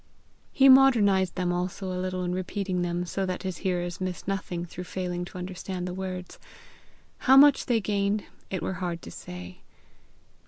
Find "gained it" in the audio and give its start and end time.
7.79-8.63